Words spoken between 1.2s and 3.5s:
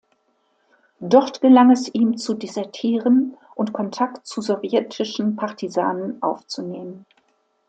gelang es ihm zu desertieren